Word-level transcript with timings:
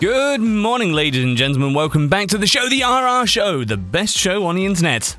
Good 0.00 0.40
morning, 0.40 0.94
ladies 0.94 1.22
and 1.22 1.36
gentlemen. 1.36 1.74
Welcome 1.74 2.08
back 2.08 2.28
to 2.28 2.38
the 2.38 2.46
show, 2.46 2.66
The 2.70 2.82
RR 2.82 3.26
Show, 3.26 3.64
the 3.64 3.76
best 3.76 4.16
show 4.16 4.46
on 4.46 4.54
the 4.54 4.64
internet. 4.64 5.14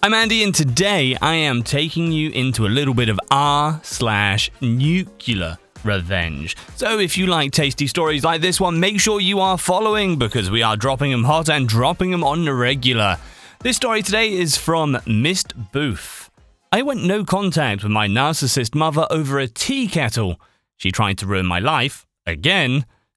I'm 0.00 0.14
Andy, 0.14 0.44
and 0.44 0.54
today 0.54 1.16
I 1.20 1.34
am 1.34 1.64
taking 1.64 2.12
you 2.12 2.30
into 2.30 2.64
a 2.64 2.68
little 2.68 2.94
bit 2.94 3.08
of 3.08 3.18
R 3.32 3.80
slash 3.82 4.48
nuclear 4.60 5.58
revenge. 5.82 6.56
So 6.76 7.00
if 7.00 7.18
you 7.18 7.26
like 7.26 7.50
tasty 7.50 7.88
stories 7.88 8.22
like 8.22 8.40
this 8.40 8.60
one, 8.60 8.78
make 8.78 9.00
sure 9.00 9.20
you 9.20 9.40
are 9.40 9.58
following 9.58 10.20
because 10.20 10.52
we 10.52 10.62
are 10.62 10.76
dropping 10.76 11.10
them 11.10 11.24
hot 11.24 11.50
and 11.50 11.68
dropping 11.68 12.12
them 12.12 12.22
on 12.22 12.44
the 12.44 12.54
regular. 12.54 13.18
This 13.58 13.76
story 13.76 14.02
today 14.02 14.32
is 14.32 14.56
from 14.56 15.00
Mist 15.04 15.52
Booth. 15.72 16.30
I 16.70 16.82
went 16.82 17.02
no 17.02 17.24
contact 17.24 17.82
with 17.82 17.90
my 17.90 18.06
narcissist 18.06 18.72
mother 18.72 19.04
over 19.10 19.40
a 19.40 19.48
tea 19.48 19.88
kettle. 19.88 20.40
She 20.76 20.92
tried 20.92 21.18
to 21.18 21.26
ruin 21.26 21.46
my 21.46 21.58
life, 21.58 22.06
again, 22.24 22.86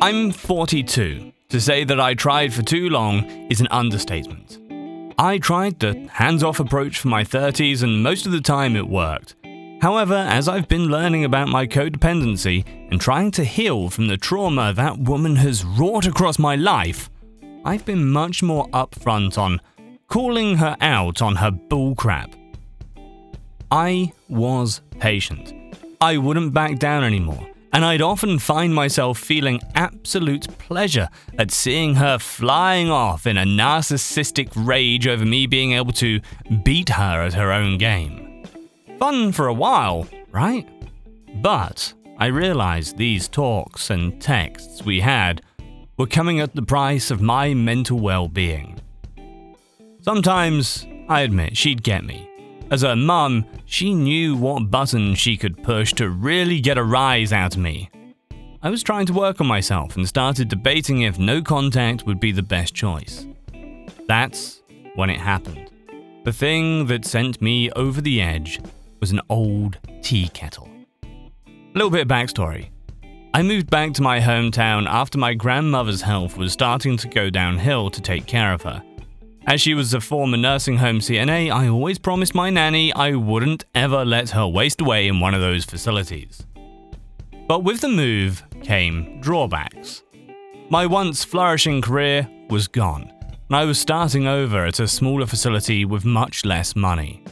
I'm 0.00 0.32
42. 0.32 1.32
To 1.50 1.60
say 1.60 1.84
that 1.84 2.00
I 2.00 2.14
tried 2.14 2.52
for 2.52 2.62
too 2.62 2.88
long 2.88 3.24
is 3.50 3.60
an 3.60 3.68
understatement. 3.70 4.58
I 5.18 5.38
tried 5.38 5.78
the 5.78 6.08
hands 6.12 6.42
off 6.42 6.58
approach 6.58 6.98
for 6.98 7.08
my 7.08 7.22
30s, 7.22 7.82
and 7.82 8.02
most 8.02 8.26
of 8.26 8.32
the 8.32 8.40
time 8.40 8.74
it 8.76 8.88
worked. 8.88 9.36
However, 9.80 10.14
as 10.14 10.48
I've 10.48 10.66
been 10.66 10.86
learning 10.86 11.24
about 11.24 11.48
my 11.48 11.66
codependency 11.66 12.64
and 12.90 13.00
trying 13.00 13.30
to 13.32 13.44
heal 13.44 13.90
from 13.90 14.08
the 14.08 14.16
trauma 14.16 14.72
that 14.72 14.98
woman 14.98 15.36
has 15.36 15.64
wrought 15.64 16.06
across 16.06 16.38
my 16.38 16.56
life, 16.56 17.10
I've 17.64 17.84
been 17.84 18.10
much 18.10 18.42
more 18.42 18.66
upfront 18.70 19.38
on 19.38 19.60
calling 20.08 20.56
her 20.56 20.76
out 20.80 21.22
on 21.22 21.36
her 21.36 21.50
bullcrap. 21.50 22.34
I 23.70 24.12
was 24.28 24.80
patient. 24.98 25.52
I 26.00 26.16
wouldn't 26.18 26.54
back 26.54 26.78
down 26.78 27.04
anymore, 27.04 27.46
and 27.74 27.84
I'd 27.84 28.00
often 28.00 28.38
find 28.38 28.72
myself 28.72 29.18
feeling 29.18 29.60
absolute 29.74 30.46
pleasure 30.58 31.08
at 31.40 31.50
seeing 31.50 31.96
her 31.96 32.20
flying 32.20 32.88
off 32.88 33.26
in 33.26 33.36
a 33.36 33.42
narcissistic 33.42 34.48
rage 34.54 35.08
over 35.08 35.24
me 35.24 35.48
being 35.48 35.72
able 35.72 35.92
to 35.94 36.20
beat 36.62 36.90
her 36.90 37.22
at 37.22 37.34
her 37.34 37.50
own 37.50 37.76
game. 37.76 38.44
Fun 39.00 39.32
for 39.32 39.48
a 39.48 39.52
while, 39.52 40.06
right? 40.30 40.68
But 41.42 41.92
I 42.16 42.26
realized 42.26 42.96
these 42.96 43.28
talks 43.28 43.90
and 43.90 44.22
texts 44.22 44.84
we 44.84 45.00
had 45.00 45.42
were 45.98 46.06
coming 46.06 46.38
at 46.38 46.54
the 46.54 46.62
price 46.62 47.10
of 47.10 47.20
my 47.20 47.54
mental 47.54 47.98
well 47.98 48.28
being. 48.28 48.80
Sometimes, 50.00 50.86
I 51.08 51.22
admit, 51.22 51.56
she'd 51.56 51.82
get 51.82 52.04
me. 52.04 52.30
As 52.70 52.82
a 52.82 52.96
mum, 52.96 53.44
she 53.66 53.92
knew 53.92 54.36
what 54.36 54.70
button 54.70 55.14
she 55.14 55.36
could 55.36 55.62
push 55.62 55.92
to 55.94 56.08
really 56.08 56.60
get 56.60 56.78
a 56.78 56.82
rise 56.82 57.32
out 57.32 57.54
of 57.54 57.60
me. 57.60 57.90
I 58.62 58.70
was 58.70 58.82
trying 58.82 59.04
to 59.06 59.12
work 59.12 59.40
on 59.40 59.46
myself 59.46 59.96
and 59.96 60.08
started 60.08 60.48
debating 60.48 61.02
if 61.02 61.18
no 61.18 61.42
contact 61.42 62.06
would 62.06 62.18
be 62.18 62.32
the 62.32 62.42
best 62.42 62.74
choice. 62.74 63.26
That's 64.08 64.62
when 64.94 65.10
it 65.10 65.20
happened. 65.20 65.70
The 66.24 66.32
thing 66.32 66.86
that 66.86 67.04
sent 67.04 67.42
me 67.42 67.70
over 67.72 68.00
the 68.00 68.22
edge 68.22 68.60
was 69.00 69.10
an 69.10 69.20
old 69.28 69.78
tea 70.00 70.28
kettle. 70.28 70.70
A 71.04 71.74
little 71.74 71.90
bit 71.90 72.02
of 72.02 72.08
backstory. 72.08 72.70
I 73.34 73.42
moved 73.42 73.68
back 73.68 73.92
to 73.94 74.02
my 74.02 74.20
hometown 74.20 74.86
after 74.86 75.18
my 75.18 75.34
grandmother's 75.34 76.00
health 76.00 76.38
was 76.38 76.52
starting 76.52 76.96
to 76.96 77.08
go 77.08 77.28
downhill 77.28 77.90
to 77.90 78.00
take 78.00 78.24
care 78.26 78.54
of 78.54 78.62
her. 78.62 78.82
As 79.46 79.60
she 79.60 79.74
was 79.74 79.92
a 79.92 80.00
former 80.00 80.38
nursing 80.38 80.78
home 80.78 81.00
CNA, 81.00 81.52
I 81.52 81.68
always 81.68 81.98
promised 81.98 82.34
my 82.34 82.48
nanny 82.48 82.94
I 82.94 83.12
wouldn't 83.12 83.66
ever 83.74 84.02
let 84.02 84.30
her 84.30 84.46
waste 84.46 84.80
away 84.80 85.06
in 85.06 85.20
one 85.20 85.34
of 85.34 85.42
those 85.42 85.66
facilities. 85.66 86.46
But 87.46 87.62
with 87.62 87.82
the 87.82 87.90
move 87.90 88.42
came 88.62 89.20
drawbacks. 89.20 90.02
My 90.70 90.86
once 90.86 91.24
flourishing 91.24 91.82
career 91.82 92.26
was 92.48 92.68
gone, 92.68 93.12
and 93.48 93.56
I 93.56 93.66
was 93.66 93.78
starting 93.78 94.26
over 94.26 94.64
at 94.64 94.80
a 94.80 94.88
smaller 94.88 95.26
facility 95.26 95.84
with 95.84 96.06
much 96.06 96.46
less 96.46 96.74
money. 96.74 97.22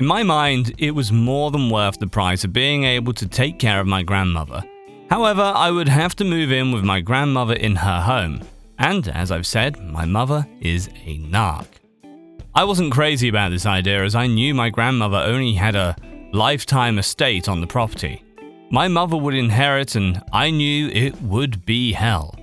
In 0.00 0.06
my 0.06 0.24
mind, 0.24 0.74
it 0.76 0.90
was 0.90 1.12
more 1.12 1.52
than 1.52 1.70
worth 1.70 2.00
the 2.00 2.08
price 2.08 2.42
of 2.42 2.52
being 2.52 2.82
able 2.82 3.12
to 3.12 3.28
take 3.28 3.60
care 3.60 3.78
of 3.78 3.86
my 3.86 4.02
grandmother. 4.02 4.64
However, 5.08 5.52
I 5.54 5.70
would 5.70 5.88
have 5.88 6.16
to 6.16 6.24
move 6.24 6.50
in 6.50 6.72
with 6.72 6.82
my 6.82 7.00
grandmother 7.00 7.54
in 7.54 7.76
her 7.76 8.00
home, 8.00 8.40
and 8.78 9.08
as 9.08 9.30
I've 9.30 9.46
said, 9.46 9.80
my 9.80 10.04
mother 10.04 10.46
is 10.60 10.88
a 11.04 11.18
narc. 11.18 11.66
I 12.54 12.64
wasn't 12.64 12.92
crazy 12.92 13.28
about 13.28 13.50
this 13.50 13.66
idea 13.66 14.02
as 14.02 14.14
I 14.14 14.26
knew 14.26 14.54
my 14.54 14.70
grandmother 14.70 15.18
only 15.18 15.54
had 15.54 15.76
a 15.76 15.96
lifetime 16.32 16.98
estate 16.98 17.48
on 17.48 17.60
the 17.60 17.66
property. 17.66 18.22
My 18.70 18.88
mother 18.88 19.16
would 19.16 19.34
inherit, 19.34 19.94
and 19.94 20.22
I 20.32 20.50
knew 20.50 20.88
it 20.88 21.20
would 21.22 21.64
be 21.64 21.92
hell. 21.92 22.34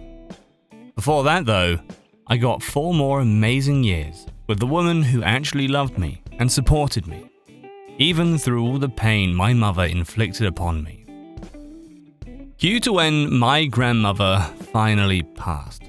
Before 0.95 1.23
that, 1.23 1.45
though, 1.45 1.79
I 2.27 2.37
got 2.37 2.63
four 2.63 2.93
more 2.93 3.19
amazing 3.19 3.83
years 3.83 4.25
with 4.47 4.59
the 4.59 4.67
woman 4.67 5.03
who 5.03 5.23
actually 5.23 5.67
loved 5.67 5.97
me 5.97 6.21
and 6.39 6.51
supported 6.51 7.07
me, 7.07 7.29
even 7.97 8.37
through 8.37 8.63
all 8.63 8.77
the 8.77 8.89
pain 8.89 9.33
my 9.33 9.53
mother 9.53 9.83
inflicted 9.83 10.47
upon 10.47 10.83
me. 10.83 11.05
Cue 12.57 12.79
to 12.79 12.93
when 12.93 13.33
my 13.33 13.65
grandmother 13.65 14.39
finally 14.71 15.23
passed. 15.23 15.83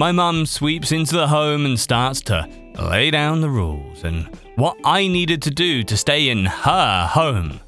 My 0.00 0.12
mum 0.12 0.46
sweeps 0.46 0.92
into 0.92 1.14
the 1.14 1.28
home 1.28 1.66
and 1.66 1.78
starts 1.78 2.22
to 2.22 2.48
lay 2.80 3.10
down 3.10 3.42
the 3.42 3.50
rules 3.50 4.02
and 4.02 4.34
what 4.56 4.78
I 4.82 5.06
needed 5.06 5.42
to 5.42 5.50
do 5.50 5.82
to 5.82 5.94
stay 5.94 6.30
in 6.30 6.46
her 6.46 7.06
home. 7.06 7.60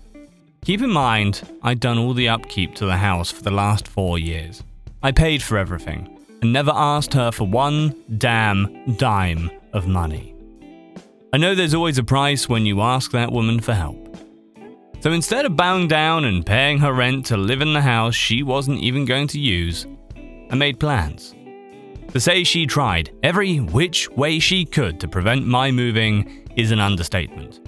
Keep 0.65 0.81
in 0.81 0.89
mind, 0.89 1.43
I'd 1.63 1.79
done 1.79 1.99
all 1.99 2.15
the 2.15 2.31
upkeep 2.31 2.75
to 2.77 2.87
the 2.87 2.97
house 2.97 3.31
for 3.31 3.43
the 3.43 3.51
last 3.51 3.87
four 3.87 4.19
years. 4.19 4.65
I 5.03 5.13
paid 5.13 5.43
for 5.43 5.59
everything 5.59 6.19
and 6.41 6.55
never 6.55 6.73
asked 6.75 7.13
her 7.13 7.33
for 7.33 7.47
one 7.47 8.03
damn 8.17 8.97
dime 8.97 9.51
of 9.75 9.87
money. 9.87 10.35
I 11.35 11.37
know 11.37 11.55
there's 11.55 11.75
always 11.75 11.99
a 11.99 12.03
price 12.03 12.49
when 12.49 12.65
you 12.65 12.81
ask 12.81 13.11
that 13.11 13.31
woman 13.31 13.61
for 13.61 13.75
help. 13.75 14.17
So 15.01 15.13
instead 15.13 15.45
of 15.45 15.55
bowing 15.55 15.87
down 15.87 16.25
and 16.25 16.47
paying 16.47 16.79
her 16.79 16.95
rent 16.95 17.27
to 17.27 17.37
live 17.37 17.61
in 17.61 17.75
the 17.75 17.83
house 17.83 18.15
she 18.15 18.43
wasn't 18.43 18.81
even 18.81 19.05
going 19.05 19.27
to 19.27 19.39
use, 19.39 19.87
I 20.49 20.55
made 20.55 20.81
plans. 20.81 21.35
To 22.13 22.21
say 22.21 22.45
she 22.45 22.67
tried 22.67 23.11
every 23.23 23.61
which 23.61 24.11
way 24.11 24.39
she 24.39 24.67
could 24.67 25.01
to 25.01 25.09
prevent 25.09 25.47
my 25.47 25.71
moving 25.71 26.47
is 26.57 26.71
an 26.71 26.79
understatement. 26.79 27.61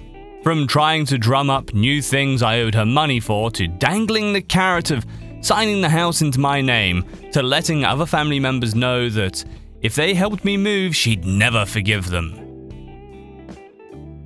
From 0.43 0.67
trying 0.67 1.07
to 1.07 1.17
drum 1.17 1.49
up 1.49 1.73
new 1.73 1.99
things 1.99 2.43
I 2.43 2.59
owed 2.59 2.75
her 2.75 2.85
money 2.85 3.19
for, 3.19 3.49
to 3.51 3.67
dangling 3.67 4.33
the 4.33 4.43
carrot 4.43 4.91
of 4.91 5.03
signing 5.41 5.81
the 5.81 5.89
house 5.89 6.21
into 6.21 6.39
my 6.39 6.61
name, 6.61 7.03
to 7.31 7.41
letting 7.41 7.83
other 7.83 8.05
family 8.05 8.39
members 8.39 8.75
know 8.75 9.09
that 9.09 9.43
if 9.81 9.95
they 9.95 10.13
helped 10.13 10.45
me 10.45 10.57
move, 10.57 10.95
she'd 10.95 11.25
never 11.25 11.65
forgive 11.65 12.11
them. 12.11 12.41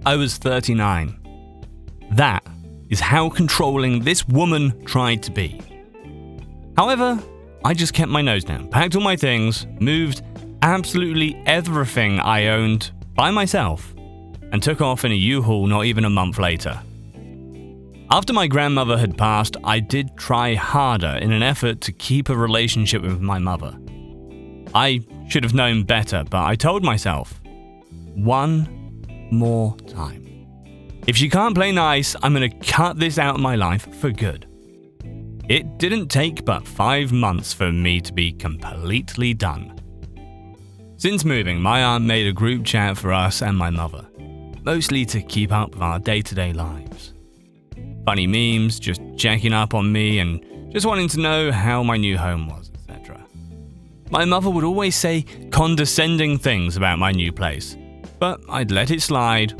I 0.06 0.18
was 0.18 0.38
39. 0.38 1.18
That 2.12 2.46
is 2.90 3.00
how 3.00 3.30
controlling 3.30 4.02
this 4.02 4.28
woman 4.28 4.84
tried 4.84 5.24
to 5.24 5.32
be. 5.32 5.62
However, 6.76 7.22
I 7.64 7.74
just 7.74 7.94
kept 7.94 8.10
my 8.10 8.22
nose 8.22 8.44
down, 8.44 8.70
packed 8.70 8.96
all 8.96 9.02
my 9.02 9.16
things, 9.16 9.68
moved 9.80 10.22
absolutely 10.62 11.42
everything 11.46 12.20
I 12.20 12.48
owned 12.48 12.92
by 13.16 13.32
myself, 13.32 13.94
and 14.52 14.64
took 14.64 14.82
off 14.82 15.04
in 15.04 15.12
a 15.12 15.16
U-Haul 15.16 15.68
not 15.68 15.86
even 15.86 16.06
a 16.06 16.10
month 16.10 16.40
later. 16.40 16.80
After 18.12 18.34
my 18.34 18.48
grandmother 18.48 18.98
had 18.98 19.18
passed, 19.18 19.58
I 19.64 19.80
did 19.80 20.18
try 20.18 20.56
harder 20.56 21.20
in 21.22 21.32
an 21.32 21.44
effort 21.44 21.82
to 21.82 21.92
keep 21.92 22.30
a 22.30 22.36
relationship 22.36 23.02
with 23.02 23.22
my 23.22 23.40
mother. 23.40 23.78
I 24.74 25.02
should 25.28 25.44
have 25.44 25.54
known 25.54 25.84
better, 25.84 26.24
but 26.30 26.44
I 26.44 26.56
told 26.56 26.84
myself 26.84 27.40
one 28.16 29.06
more 29.32 29.76
time. 29.82 30.26
If 31.08 31.18
she 31.18 31.30
can't 31.30 31.54
play 31.54 31.72
nice, 31.72 32.16
I'm 32.24 32.34
gonna 32.34 32.50
cut 32.50 33.00
this 33.00 33.20
out 33.20 33.36
of 33.36 33.42
my 33.42 33.56
life 33.56 33.94
for 33.96 34.12
good. 34.12 34.49
It 35.50 35.80
didn't 35.80 36.10
take 36.10 36.46
but 36.46 36.68
five 36.68 37.12
months 37.12 37.54
for 37.54 37.72
me 37.72 38.02
to 38.02 38.14
be 38.14 38.32
completely 38.32 39.34
done. 39.34 39.82
Since 40.98 41.26
moving, 41.26 41.60
my 41.60 41.82
aunt 41.82 42.06
made 42.06 42.28
a 42.28 42.32
group 42.32 42.64
chat 42.64 43.00
for 43.00 43.12
us 43.12 43.42
and 43.42 43.58
my 43.58 43.72
mother, 43.72 44.06
mostly 44.62 45.06
to 45.08 45.24
keep 45.24 45.52
up 45.52 45.72
with 45.72 45.82
our 45.82 45.98
day 45.98 46.22
to 46.22 46.36
day 46.36 46.54
lives. 46.54 47.16
Funny 48.06 48.28
memes, 48.28 48.80
just 48.80 49.02
checking 49.18 49.52
up 49.52 49.74
on 49.74 49.92
me 49.92 50.20
and 50.20 50.72
just 50.72 50.86
wanting 50.86 51.08
to 51.08 51.20
know 51.20 51.52
how 51.52 51.82
my 51.82 51.98
new 51.98 52.16
home 52.16 52.48
was, 52.48 52.70
etc. 52.88 53.20
My 54.12 54.26
mother 54.26 54.52
would 54.52 54.64
always 54.64 54.96
say 54.96 55.24
condescending 55.50 56.38
things 56.38 56.78
about 56.78 57.00
my 57.00 57.12
new 57.12 57.32
place, 57.32 57.76
but 58.20 58.40
I'd 58.52 58.70
let 58.70 58.92
it 58.92 59.02
slide 59.02 59.60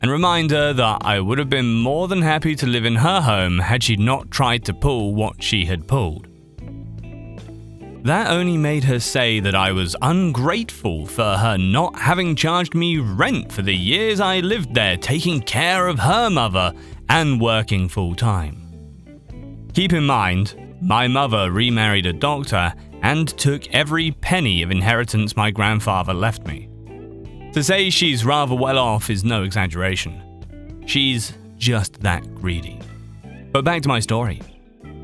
and 0.00 0.10
remind 0.10 0.50
her 0.50 0.72
that 0.72 0.98
I 1.04 1.20
would 1.20 1.38
have 1.38 1.50
been 1.50 1.74
more 1.74 2.08
than 2.08 2.22
happy 2.22 2.54
to 2.56 2.66
live 2.66 2.84
in 2.84 2.96
her 2.96 3.20
home 3.20 3.58
had 3.58 3.82
she 3.82 3.96
not 3.96 4.30
tried 4.30 4.64
to 4.66 4.74
pull 4.74 5.14
what 5.14 5.42
she 5.42 5.64
had 5.64 5.88
pulled. 5.88 6.28
That 8.04 8.30
only 8.30 8.56
made 8.56 8.84
her 8.84 9.00
say 9.00 9.40
that 9.40 9.56
I 9.56 9.72
was 9.72 9.96
ungrateful 10.00 11.04
for 11.06 11.36
her 11.36 11.58
not 11.58 11.98
having 11.98 12.36
charged 12.36 12.74
me 12.74 12.98
rent 12.98 13.50
for 13.52 13.62
the 13.62 13.74
years 13.74 14.20
I 14.20 14.38
lived 14.40 14.72
there, 14.72 14.96
taking 14.96 15.40
care 15.40 15.88
of 15.88 15.98
her 15.98 16.30
mother 16.30 16.72
and 17.08 17.40
working 17.40 17.88
full 17.88 18.14
time. 18.14 18.64
Keep 19.74 19.92
in 19.92 20.06
mind, 20.06 20.54
my 20.80 21.08
mother 21.08 21.50
remarried 21.50 22.06
a 22.06 22.12
doctor 22.12 22.72
and 23.02 23.28
took 23.28 23.68
every 23.74 24.12
penny 24.12 24.62
of 24.62 24.70
inheritance 24.70 25.36
my 25.36 25.50
grandfather 25.50 26.14
left 26.14 26.46
me. 26.46 26.68
To 27.58 27.64
say 27.64 27.90
she's 27.90 28.24
rather 28.24 28.54
well 28.54 28.78
off 28.78 29.10
is 29.10 29.24
no 29.24 29.42
exaggeration. 29.42 30.84
She's 30.86 31.32
just 31.56 32.00
that 32.02 32.22
greedy. 32.36 32.78
But 33.50 33.64
back 33.64 33.82
to 33.82 33.88
my 33.88 33.98
story. 33.98 34.40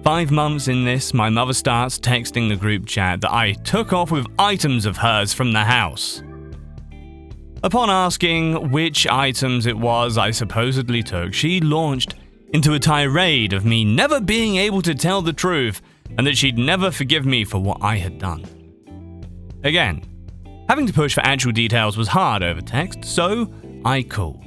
Five 0.05 0.31
months 0.31 0.69
in 0.69 0.85
this, 0.85 1.13
my 1.13 1.31
mother 1.31 1.53
starts 1.53 1.99
texting 1.99 2.49
the 2.49 2.55
group 2.55 2.87
chat 2.87 3.23
that 3.23 3.33
I 3.33 3.55
took 3.65 3.93
off 3.93 4.13
with 4.13 4.29
items 4.39 4.87
of 4.87 4.97
hers 4.97 5.33
from 5.33 5.53
the 5.53 5.65
house. 5.65 6.23
Upon 7.65 7.91
asking 7.91 8.71
which 8.71 9.05
items 9.09 9.67
it 9.67 9.77
was 9.77 10.17
I 10.17 10.31
supposedly 10.31 11.03
took, 11.03 11.35
she 11.35 11.59
launched 11.59 12.15
into 12.51 12.75
a 12.75 12.79
tirade 12.79 13.53
of 13.53 13.65
me 13.65 13.85
never 13.85 14.21
being 14.21 14.59
able 14.59 14.83
to 14.83 14.95
tell 14.95 15.23
the 15.23 15.33
truth 15.33 15.83
and 16.17 16.25
that 16.25 16.37
she'd 16.37 16.57
never 16.57 16.93
forgive 16.93 17.27
me 17.27 17.45
for 17.45 17.59
what 17.59 17.79
I 17.83 17.97
had 17.97 18.19
done. 18.19 18.45
Again, 19.65 20.05
having 20.69 20.87
to 20.87 20.93
push 20.93 21.15
for 21.15 21.21
actual 21.21 21.53
details 21.53 21.97
was 21.97 22.09
hard 22.09 22.43
over 22.43 22.61
text, 22.61 23.05
so 23.05 23.53
I 23.85 24.03
called. 24.03 24.45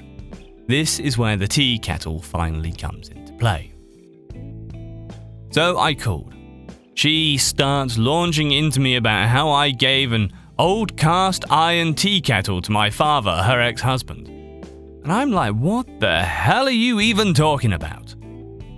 This 0.68 1.00
is 1.00 1.18
where 1.18 1.38
the 1.38 1.48
tea 1.48 1.80
kettle 1.80 2.22
finally 2.22 2.72
comes 2.72 3.10
into 3.10 3.34
play. 3.34 3.74
So 5.52 5.78
I 5.78 5.94
called. 5.94 6.34
She 6.94 7.38
starts 7.38 7.98
launching 7.98 8.52
into 8.52 8.80
me 8.80 8.96
about 8.96 9.30
how 9.30 9.50
I 9.50 9.72
gave 9.72 10.12
an 10.12 10.34
old 10.60 10.98
cast 10.98 11.46
iron 11.52 11.94
tea 11.94 12.20
kettle 12.20 12.62
to 12.62 12.72
my 12.72 12.90
father, 12.90 13.44
her 13.44 13.62
ex 13.62 13.82
husband. 13.82 14.28
And 15.04 15.12
I'm 15.12 15.32
like, 15.32 15.54
what 15.54 15.88
the 16.00 16.24
hell 16.24 16.68
are 16.68 16.72
you 16.72 17.00
even 17.00 17.34
talking 17.34 17.74
about? 17.74 18.16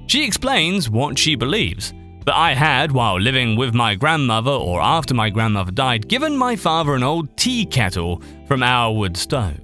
She 0.07 0.25
explains 0.25 0.89
what 0.89 1.17
she 1.17 1.35
believes 1.35 1.93
that 2.29 2.35
I 2.35 2.53
had, 2.53 2.91
while 2.91 3.19
living 3.19 3.55
with 3.55 3.73
my 3.73 3.95
grandmother 3.95 4.51
or 4.51 4.79
after 4.79 5.15
my 5.15 5.31
grandmother 5.31 5.71
died, 5.71 6.07
given 6.07 6.37
my 6.37 6.55
father 6.55 6.93
an 6.93 7.01
old 7.01 7.35
tea 7.37 7.65
kettle 7.65 8.21
from 8.47 8.61
our 8.61 8.93
wood 8.93 9.17
stove. 9.17 9.59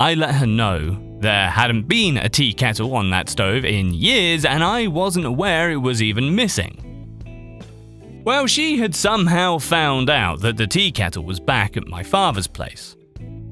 I 0.00 0.14
let 0.14 0.34
her 0.34 0.46
know 0.46 0.98
there 1.20 1.48
hadn't 1.48 1.86
been 1.86 2.16
a 2.16 2.28
tea 2.28 2.52
kettle 2.52 2.96
on 2.96 3.10
that 3.10 3.28
stove 3.28 3.64
in 3.64 3.94
years, 3.94 4.44
and 4.44 4.64
I 4.64 4.88
wasn't 4.88 5.26
aware 5.26 5.70
it 5.70 5.76
was 5.76 6.02
even 6.02 6.34
missing. 6.34 8.22
Well, 8.24 8.48
she 8.48 8.78
had 8.78 8.96
somehow 8.96 9.58
found 9.58 10.10
out 10.10 10.40
that 10.40 10.56
the 10.56 10.66
tea 10.66 10.90
kettle 10.90 11.22
was 11.22 11.38
back 11.38 11.76
at 11.76 11.86
my 11.86 12.02
father's 12.02 12.48
place. 12.48 12.96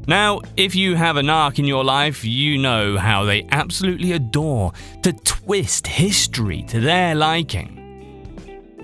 Now, 0.09 0.41
if 0.57 0.75
you 0.75 0.97
have 0.97 1.17
a 1.17 1.23
narc 1.23 1.61
in 1.61 1.65
your 1.65 1.85
life, 1.85 2.25
you 2.25 2.59
know 2.59 2.99
how 2.99 3.25
they 3.25 3.47
absolutely 3.53 4.11
adore 4.11 4.73
to 5.05 5.13
twist 5.13 5.87
history 5.87 6.65
to 6.65 6.81
their 6.81 7.15
liking. 7.15 7.76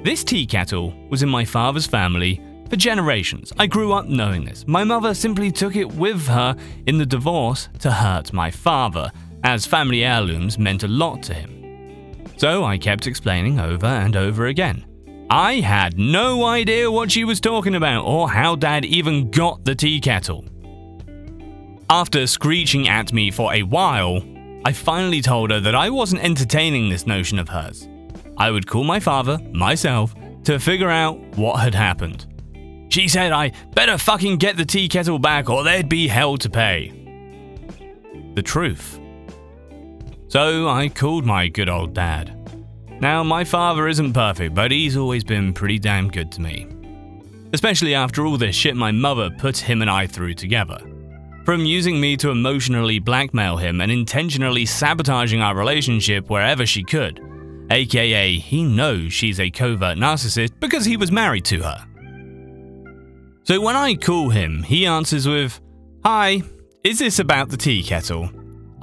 This 0.03 0.25
tea 0.25 0.47
kettle 0.47 0.93
was 1.11 1.23
in 1.23 1.29
my 1.29 1.45
father's 1.45 1.87
family 1.87 2.41
for 2.69 2.75
generations. 2.75 3.53
I 3.57 3.69
grew 3.69 3.93
up 3.93 4.07
knowing 4.07 4.45
this. 4.45 4.67
My 4.67 4.83
mother 4.83 5.15
simply 5.15 5.53
took 5.53 5.77
it 5.77 5.93
with 5.93 6.27
her 6.27 6.57
in 6.89 6.99
the 6.99 7.07
divorce 7.07 7.69
to 7.79 7.91
hurt 7.93 8.33
my 8.33 8.51
father, 8.51 9.13
as 9.45 9.65
family 9.65 10.05
heirlooms 10.05 10.59
meant 10.59 10.83
a 10.83 10.89
lot 10.89 11.23
to 11.25 11.35
him. 11.35 12.27
So 12.37 12.65
I 12.65 12.79
kept 12.79 13.07
explaining 13.07 13.61
over 13.61 13.87
and 13.87 14.17
over 14.17 14.47
again. 14.47 14.85
I 15.31 15.61
had 15.61 15.97
no 15.97 16.47
idea 16.47 16.91
what 16.91 17.13
she 17.13 17.23
was 17.23 17.41
talking 17.41 17.77
about 17.77 18.05
or 18.05 18.29
how 18.29 18.57
dad 18.57 18.85
even 18.85 19.31
got 19.31 19.65
the 19.65 19.77
tea 19.77 20.01
kettle. 20.01 20.45
After 21.89 22.27
screeching 22.27 22.89
at 22.89 23.13
me 23.13 23.31
for 23.31 23.55
a 23.55 23.63
while, 23.63 24.21
I 24.65 24.73
finally 24.73 25.23
told 25.23 25.53
her 25.53 25.61
that 25.61 25.77
I 25.77 25.91
wasn't 25.91 26.25
entertaining 26.25 26.89
this 26.89 27.07
notion 27.07 27.39
of 27.39 27.51
hers. 27.51 27.87
I 28.37 28.51
would 28.51 28.67
call 28.67 28.85
my 28.85 29.01
father, 29.01 29.39
myself, 29.53 30.15
to 30.45 30.59
figure 30.59 30.91
out 30.91 31.19
what 31.37 31.61
had 31.61 31.75
happened. 31.75 32.27
She 32.93 33.09
said 33.09 33.33
I 33.33 33.53
better 33.75 33.97
fucking 33.97 34.37
get 34.37 34.57
the 34.57 34.65
tea 34.65 34.89
kettle 34.89 35.19
back 35.19 35.49
or 35.49 35.65
there'd 35.65 35.89
be 35.89 36.09
hell 36.09 36.37
to 36.39 36.51
pay. 36.51 36.93
The 38.35 38.43
truth. 38.43 38.99
So 40.29 40.69
I 40.69 40.89
called 40.89 41.25
my 41.25 41.49
good 41.49 41.69
old 41.69 41.95
dad. 41.95 42.39
Now, 43.01 43.23
my 43.23 43.45
father 43.45 43.89
isn't 43.89 44.13
perfect, 44.13 44.55
but 44.55 44.71
he's 44.71 44.97
always 44.97 45.25
been 45.25 45.53
pretty 45.53 45.79
damn 45.79 46.09
good 46.09 46.31
to 46.33 46.41
me. 46.41 46.69
Especially 47.53 47.95
after 47.95 48.25
all 48.25 48.39
the 48.39 48.53
shit 48.53 48.77
my 48.77 48.93
mother 48.93 49.29
put 49.29 49.57
him 49.57 49.83
and 49.83 49.91
I 49.91 50.07
through 50.07 50.35
together. 50.35 50.79
From 51.45 51.65
using 51.65 52.01
me 52.01 52.17
to 52.19 52.31
emotionally 52.31 52.99
blackmail 52.99 53.57
him 53.57 53.81
and 53.81 53.91
intentionally 53.91 54.65
sabotaging 54.65 55.41
our 55.41 55.57
relationship 55.57 56.31
wherever 56.31 56.65
she 56.65 56.85
could. 56.85 57.21
AKA, 57.73 58.39
he 58.39 58.65
knows 58.65 59.15
she's 59.15 59.41
a 59.41 59.51
covert 59.51 59.97
narcissist 59.97 60.61
because 60.61 60.85
he 60.85 60.99
was 60.99 61.11
married 61.11 61.47
to 61.47 61.63
her. 61.63 61.87
So 63.45 63.63
when 63.63 63.77
I 63.77 63.95
call 63.95 64.29
him, 64.29 64.63
he 64.63 64.85
answers 64.85 65.27
with, 65.27 65.59
Hi, 66.05 66.43
is 66.85 66.99
this 66.99 67.19
about 67.19 67.49
the 67.49 67.57
tea 67.57 67.83
kettle? 67.83 68.31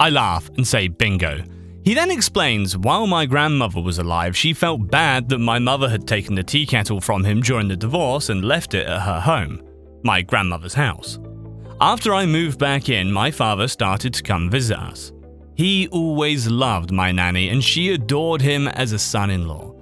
I 0.00 0.10
laugh 0.10 0.50
and 0.56 0.66
say 0.66 0.88
bingo. 0.88 1.44
He 1.84 1.94
then 1.94 2.10
explains 2.10 2.76
while 2.76 3.06
my 3.06 3.26
grandmother 3.26 3.80
was 3.80 3.98
alive, 3.98 4.36
she 4.36 4.52
felt 4.52 4.90
bad 4.90 5.28
that 5.28 5.38
my 5.38 5.60
mother 5.60 5.88
had 5.88 6.08
taken 6.08 6.34
the 6.34 6.42
tea 6.42 6.66
kettle 6.66 7.00
from 7.00 7.24
him 7.24 7.42
during 7.42 7.68
the 7.68 7.76
divorce 7.76 8.28
and 8.28 8.44
left 8.44 8.74
it 8.74 8.88
at 8.88 9.02
her 9.02 9.20
home, 9.20 9.62
my 10.02 10.20
grandmother's 10.20 10.74
house. 10.74 11.18
After 11.80 12.12
I 12.12 12.26
moved 12.26 12.58
back 12.58 12.88
in, 12.88 13.12
my 13.12 13.30
father 13.30 13.68
started 13.68 14.12
to 14.14 14.22
come 14.24 14.50
visit 14.50 14.78
us. 14.78 15.12
He 15.60 15.88
always 15.88 16.48
loved 16.48 16.90
my 16.90 17.12
nanny 17.12 17.50
and 17.50 17.62
she 17.62 17.92
adored 17.92 18.40
him 18.40 18.66
as 18.66 18.92
a 18.92 18.98
son 18.98 19.28
in 19.28 19.46
law. 19.46 19.74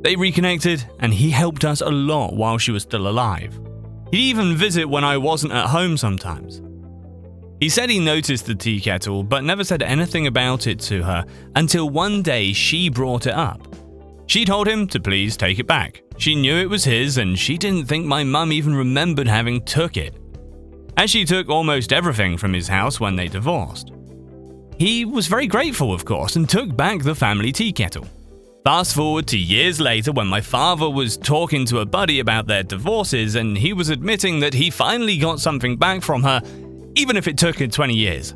They 0.00 0.16
reconnected 0.16 0.82
and 1.00 1.12
he 1.12 1.28
helped 1.28 1.66
us 1.66 1.82
a 1.82 1.90
lot 1.90 2.32
while 2.32 2.56
she 2.56 2.72
was 2.72 2.84
still 2.84 3.06
alive. 3.06 3.60
He'd 4.10 4.30
even 4.30 4.56
visit 4.56 4.86
when 4.86 5.04
I 5.04 5.18
wasn't 5.18 5.52
at 5.52 5.66
home 5.66 5.98
sometimes. 5.98 6.62
He 7.60 7.68
said 7.68 7.90
he 7.90 7.98
noticed 7.98 8.46
the 8.46 8.54
tea 8.54 8.80
kettle, 8.80 9.22
but 9.22 9.44
never 9.44 9.64
said 9.64 9.82
anything 9.82 10.28
about 10.28 10.66
it 10.66 10.80
to 10.84 11.02
her 11.02 11.26
until 11.56 11.90
one 11.90 12.22
day 12.22 12.54
she 12.54 12.88
brought 12.88 13.26
it 13.26 13.34
up. 13.34 13.60
She 14.28 14.46
told 14.46 14.66
him 14.66 14.86
to 14.86 14.98
please 14.98 15.36
take 15.36 15.58
it 15.58 15.66
back. 15.66 16.00
She 16.16 16.36
knew 16.36 16.56
it 16.56 16.70
was 16.70 16.84
his, 16.84 17.18
and 17.18 17.38
she 17.38 17.58
didn't 17.58 17.84
think 17.84 18.06
my 18.06 18.24
mum 18.24 18.50
even 18.50 18.74
remembered 18.74 19.28
having 19.28 19.62
took 19.66 19.98
it. 19.98 20.14
As 20.96 21.10
she 21.10 21.26
took 21.26 21.50
almost 21.50 21.92
everything 21.92 22.38
from 22.38 22.54
his 22.54 22.68
house 22.68 22.98
when 22.98 23.14
they 23.14 23.28
divorced. 23.28 23.92
He 24.78 25.04
was 25.04 25.26
very 25.26 25.48
grateful, 25.48 25.92
of 25.92 26.04
course, 26.04 26.36
and 26.36 26.48
took 26.48 26.76
back 26.76 27.02
the 27.02 27.14
family 27.14 27.50
tea 27.50 27.72
kettle. 27.72 28.06
Fast 28.64 28.94
forward 28.94 29.26
to 29.28 29.38
years 29.38 29.80
later 29.80 30.12
when 30.12 30.26
my 30.26 30.40
father 30.40 30.88
was 30.88 31.16
talking 31.16 31.64
to 31.66 31.80
a 31.80 31.86
buddy 31.86 32.20
about 32.20 32.46
their 32.46 32.62
divorces 32.62 33.34
and 33.34 33.58
he 33.58 33.72
was 33.72 33.88
admitting 33.88 34.40
that 34.40 34.54
he 34.54 34.70
finally 34.70 35.16
got 35.16 35.40
something 35.40 35.76
back 35.76 36.02
from 36.02 36.22
her, 36.22 36.40
even 36.94 37.16
if 37.16 37.26
it 37.26 37.38
took 37.38 37.58
her 37.58 37.66
20 37.66 37.94
years. 37.94 38.34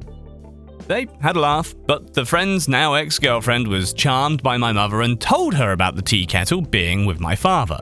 They 0.88 1.06
had 1.20 1.36
a 1.36 1.40
laugh, 1.40 1.74
but 1.86 2.12
the 2.12 2.24
friend's 2.24 2.66
now 2.66 2.94
ex 2.94 3.20
girlfriend 3.20 3.68
was 3.68 3.92
charmed 3.92 4.42
by 4.42 4.56
my 4.56 4.72
mother 4.72 5.02
and 5.02 5.20
told 5.20 5.54
her 5.54 5.70
about 5.70 5.94
the 5.94 6.02
tea 6.02 6.26
kettle 6.26 6.60
being 6.60 7.06
with 7.06 7.20
my 7.20 7.36
father. 7.36 7.80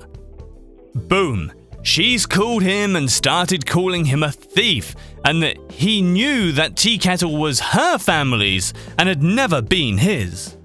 Boom! 0.95 1.53
She's 1.83 2.27
called 2.27 2.63
him 2.63 2.95
and 2.95 3.11
started 3.11 3.67
calling 3.67 4.05
him 4.05 4.23
a 4.23 4.33
thief, 4.33 4.95
and 5.25 5.43
that 5.43 5.57
he 5.71 6.03
knew 6.03 6.53
that 6.53 6.77
tea 6.77 6.99
kettle 6.99 7.37
was 7.37 7.61
her 7.61 7.99
family's 7.99 8.75
and 8.99 9.09
had 9.09 9.23
never 9.23 9.63
been 9.63 9.99
his. 9.99 10.57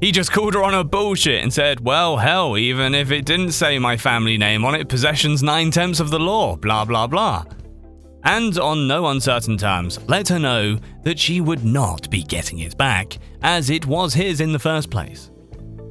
He 0.00 0.12
just 0.12 0.32
called 0.32 0.54
her 0.54 0.62
on 0.62 0.74
her 0.74 0.84
bullshit 0.84 1.42
and 1.42 1.52
said, 1.52 1.80
well, 1.80 2.18
hell, 2.18 2.56
even 2.56 2.94
if 2.94 3.10
it 3.10 3.24
didn't 3.24 3.52
say 3.52 3.78
my 3.78 3.96
family 3.96 4.38
name 4.38 4.64
on 4.64 4.74
it, 4.74 4.88
possession's 4.88 5.42
nine 5.42 5.70
tenths 5.70 5.98
of 6.00 6.10
the 6.10 6.20
law, 6.20 6.56
blah, 6.56 6.84
blah, 6.84 7.06
blah. 7.06 7.44
And 8.24 8.58
on 8.58 8.86
no 8.86 9.06
uncertain 9.06 9.56
terms, 9.56 9.98
let 10.08 10.28
her 10.28 10.38
know 10.38 10.78
that 11.02 11.18
she 11.18 11.40
would 11.40 11.64
not 11.64 12.10
be 12.10 12.22
getting 12.22 12.60
it 12.60 12.76
back, 12.76 13.18
as 13.42 13.70
it 13.70 13.86
was 13.86 14.14
his 14.14 14.40
in 14.40 14.52
the 14.52 14.58
first 14.58 14.90
place. 14.90 15.30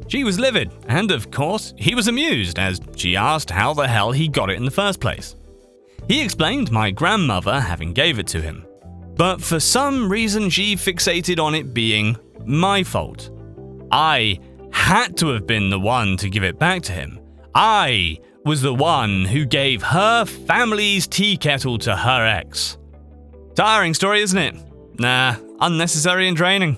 She 0.07 0.23
was 0.23 0.39
livid, 0.39 0.71
and 0.87 1.11
of 1.11 1.31
course, 1.31 1.73
he 1.77 1.93
was 1.93 2.07
amused 2.07 2.57
as 2.57 2.79
she 2.95 3.15
asked 3.15 3.49
how 3.49 3.73
the 3.73 3.87
hell 3.87 4.11
he 4.11 4.27
got 4.27 4.49
it 4.49 4.57
in 4.57 4.65
the 4.65 4.71
first 4.71 4.99
place. 4.99 5.35
He 6.07 6.23
explained 6.23 6.71
my 6.71 6.91
grandmother 6.91 7.59
having 7.59 7.91
gave 7.93 8.17
it 8.17 8.27
to 8.27 8.41
him, 8.41 8.65
but 9.15 9.41
for 9.41 9.59
some 9.59 10.09
reason 10.09 10.49
she 10.49 10.75
fixated 10.75 11.39
on 11.39 11.53
it 11.55 11.73
being 11.73 12.15
my 12.45 12.83
fault. 12.83 13.29
I 13.91 14.39
had 14.71 15.17
to 15.17 15.27
have 15.29 15.45
been 15.45 15.69
the 15.69 15.79
one 15.79 16.15
to 16.17 16.29
give 16.29 16.43
it 16.43 16.57
back 16.57 16.83
to 16.83 16.93
him. 16.93 17.19
I 17.53 18.19
was 18.45 18.61
the 18.61 18.73
one 18.73 19.25
who 19.25 19.45
gave 19.45 19.81
her 19.83 20.23
family's 20.23 21.07
tea 21.07 21.35
kettle 21.35 21.77
to 21.79 21.95
her 21.95 22.25
ex. 22.25 22.77
Tiring 23.55 23.93
story, 23.93 24.21
isn't 24.21 24.37
it? 24.37 24.55
Nah, 24.99 25.35
unnecessary 25.59 26.27
and 26.27 26.37
draining. 26.37 26.77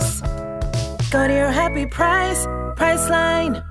Go 1.11 1.27
to 1.27 1.33
your 1.33 1.51
happy 1.51 1.85
price, 1.85 2.45
Priceline. 2.77 3.70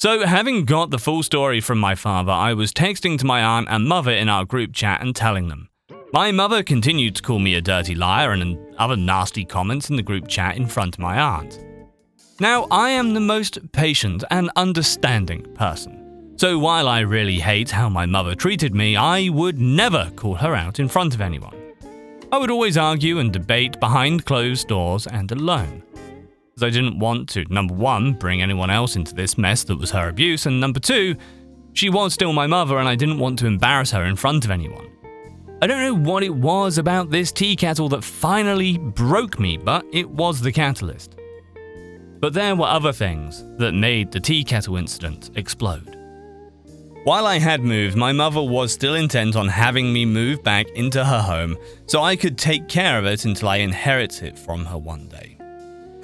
So, 0.00 0.24
having 0.24 0.64
got 0.64 0.88
the 0.88 0.98
full 0.98 1.22
story 1.22 1.60
from 1.60 1.78
my 1.78 1.94
father, 1.94 2.32
I 2.32 2.54
was 2.54 2.72
texting 2.72 3.18
to 3.18 3.26
my 3.26 3.42
aunt 3.42 3.68
and 3.68 3.84
mother 3.84 4.12
in 4.12 4.30
our 4.30 4.46
group 4.46 4.72
chat 4.72 5.02
and 5.02 5.14
telling 5.14 5.48
them. 5.48 5.68
My 6.14 6.32
mother 6.32 6.62
continued 6.62 7.16
to 7.16 7.22
call 7.22 7.38
me 7.38 7.54
a 7.54 7.60
dirty 7.60 7.94
liar 7.94 8.32
and 8.32 8.58
other 8.78 8.96
nasty 8.96 9.44
comments 9.44 9.90
in 9.90 9.96
the 9.96 10.02
group 10.02 10.26
chat 10.26 10.56
in 10.56 10.66
front 10.68 10.94
of 10.94 11.00
my 11.00 11.20
aunt. 11.20 11.62
Now, 12.40 12.66
I 12.70 12.92
am 12.92 13.12
the 13.12 13.20
most 13.20 13.72
patient 13.72 14.24
and 14.30 14.50
understanding 14.56 15.42
person. 15.54 16.32
So, 16.38 16.58
while 16.58 16.88
I 16.88 17.00
really 17.00 17.38
hate 17.38 17.70
how 17.70 17.90
my 17.90 18.06
mother 18.06 18.34
treated 18.34 18.74
me, 18.74 18.96
I 18.96 19.28
would 19.28 19.60
never 19.60 20.10
call 20.16 20.36
her 20.36 20.54
out 20.54 20.80
in 20.80 20.88
front 20.88 21.12
of 21.14 21.20
anyone. 21.20 21.54
I 22.32 22.38
would 22.38 22.50
always 22.50 22.78
argue 22.78 23.18
and 23.18 23.30
debate 23.30 23.78
behind 23.78 24.24
closed 24.24 24.66
doors 24.66 25.06
and 25.06 25.30
alone 25.30 25.82
I 26.58 26.70
didn't 26.70 26.98
want 26.98 27.28
to, 27.30 27.44
number 27.52 27.74
one, 27.74 28.12
bring 28.14 28.42
anyone 28.42 28.70
else 28.70 28.96
into 28.96 29.14
this 29.14 29.38
mess 29.38 29.64
that 29.64 29.78
was 29.78 29.90
her 29.92 30.08
abuse, 30.08 30.46
and 30.46 30.60
number 30.60 30.80
two, 30.80 31.16
she 31.72 31.88
was 31.88 32.12
still 32.12 32.32
my 32.32 32.46
mother 32.46 32.78
and 32.78 32.88
I 32.88 32.96
didn't 32.96 33.18
want 33.18 33.38
to 33.38 33.46
embarrass 33.46 33.90
her 33.92 34.04
in 34.04 34.16
front 34.16 34.44
of 34.44 34.50
anyone. 34.50 34.90
I 35.62 35.66
don't 35.66 35.82
know 35.82 36.10
what 36.10 36.22
it 36.22 36.34
was 36.34 36.78
about 36.78 37.10
this 37.10 37.32
tea 37.32 37.54
kettle 37.54 37.88
that 37.90 38.02
finally 38.02 38.78
broke 38.78 39.38
me, 39.38 39.56
but 39.56 39.84
it 39.92 40.08
was 40.08 40.40
the 40.40 40.52
catalyst. 40.52 41.16
But 42.18 42.32
there 42.32 42.56
were 42.56 42.66
other 42.66 42.92
things 42.92 43.44
that 43.58 43.72
made 43.72 44.10
the 44.10 44.20
tea 44.20 44.42
kettle 44.42 44.76
incident 44.76 45.30
explode. 45.36 45.96
While 47.04 47.26
I 47.26 47.38
had 47.38 47.62
moved, 47.62 47.96
my 47.96 48.12
mother 48.12 48.42
was 48.42 48.72
still 48.72 48.94
intent 48.94 49.36
on 49.36 49.48
having 49.48 49.90
me 49.92 50.04
move 50.04 50.42
back 50.42 50.68
into 50.70 51.02
her 51.02 51.22
home 51.22 51.56
so 51.86 52.02
I 52.02 52.16
could 52.16 52.36
take 52.36 52.68
care 52.68 52.98
of 52.98 53.06
it 53.06 53.24
until 53.24 53.48
I 53.48 53.56
inherit 53.56 54.22
it 54.22 54.38
from 54.38 54.66
her 54.66 54.76
one 54.76 55.08
day. 55.08 55.38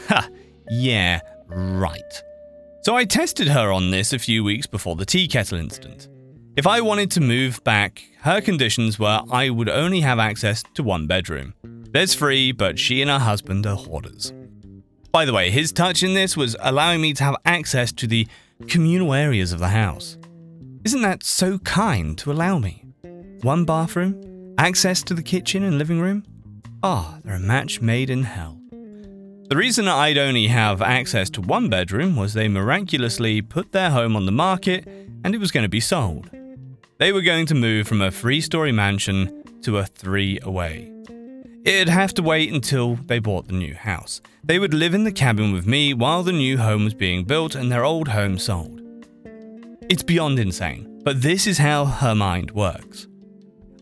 Ha! 0.08 0.28
Yeah, 0.70 1.20
right. 1.46 2.22
So 2.82 2.96
I 2.96 3.04
tested 3.04 3.48
her 3.48 3.72
on 3.72 3.90
this 3.90 4.12
a 4.12 4.18
few 4.18 4.44
weeks 4.44 4.66
before 4.66 4.96
the 4.96 5.04
tea 5.04 5.26
kettle 5.26 5.58
incident. 5.58 6.08
If 6.56 6.66
I 6.66 6.80
wanted 6.80 7.10
to 7.12 7.20
move 7.20 7.62
back, 7.64 8.02
her 8.20 8.40
conditions 8.40 8.98
were 8.98 9.22
I 9.30 9.50
would 9.50 9.68
only 9.68 10.00
have 10.00 10.18
access 10.18 10.62
to 10.74 10.82
one 10.82 11.06
bedroom. 11.06 11.54
There's 11.92 12.14
free, 12.14 12.52
but 12.52 12.78
she 12.78 13.02
and 13.02 13.10
her 13.10 13.18
husband 13.18 13.66
are 13.66 13.76
hoarders. 13.76 14.32
By 15.12 15.24
the 15.24 15.32
way, 15.32 15.50
his 15.50 15.72
touch 15.72 16.02
in 16.02 16.14
this 16.14 16.36
was 16.36 16.56
allowing 16.60 17.00
me 17.00 17.12
to 17.14 17.24
have 17.24 17.36
access 17.44 17.92
to 17.92 18.06
the 18.06 18.26
communal 18.68 19.14
areas 19.14 19.52
of 19.52 19.58
the 19.58 19.68
house. 19.68 20.16
Isn't 20.84 21.02
that 21.02 21.24
so 21.24 21.58
kind 21.58 22.16
to 22.18 22.30
allow 22.30 22.58
me? 22.58 22.84
One 23.42 23.64
bathroom, 23.64 24.54
access 24.58 25.02
to 25.04 25.14
the 25.14 25.22
kitchen 25.22 25.62
and 25.62 25.78
living 25.78 26.00
room? 26.00 26.24
Ah, 26.82 27.16
oh, 27.16 27.20
they're 27.24 27.36
a 27.36 27.40
match 27.40 27.80
made 27.80 28.10
in 28.10 28.22
hell. 28.22 28.60
The 29.48 29.56
reason 29.56 29.86
I'd 29.86 30.18
only 30.18 30.48
have 30.48 30.82
access 30.82 31.30
to 31.30 31.40
one 31.40 31.70
bedroom 31.70 32.16
was 32.16 32.34
they 32.34 32.48
miraculously 32.48 33.40
put 33.40 33.70
their 33.70 33.90
home 33.90 34.16
on 34.16 34.26
the 34.26 34.32
market 34.32 34.88
and 35.22 35.36
it 35.36 35.38
was 35.38 35.52
going 35.52 35.62
to 35.62 35.68
be 35.68 35.78
sold. 35.78 36.28
They 36.98 37.12
were 37.12 37.22
going 37.22 37.46
to 37.46 37.54
move 37.54 37.86
from 37.86 38.02
a 38.02 38.10
three 38.10 38.40
story 38.40 38.72
mansion 38.72 39.44
to 39.62 39.78
a 39.78 39.86
three 39.86 40.40
away. 40.42 40.92
It'd 41.64 41.88
have 41.88 42.12
to 42.14 42.24
wait 42.24 42.52
until 42.52 42.96
they 42.96 43.20
bought 43.20 43.46
the 43.46 43.54
new 43.54 43.76
house. 43.76 44.20
They 44.42 44.58
would 44.58 44.74
live 44.74 44.94
in 44.94 45.04
the 45.04 45.12
cabin 45.12 45.52
with 45.52 45.64
me 45.64 45.94
while 45.94 46.24
the 46.24 46.32
new 46.32 46.58
home 46.58 46.82
was 46.82 46.94
being 46.94 47.22
built 47.22 47.54
and 47.54 47.70
their 47.70 47.84
old 47.84 48.08
home 48.08 48.38
sold. 48.38 48.80
It's 49.88 50.02
beyond 50.02 50.40
insane, 50.40 51.02
but 51.04 51.22
this 51.22 51.46
is 51.46 51.58
how 51.58 51.84
her 51.84 52.16
mind 52.16 52.50
works. 52.50 53.06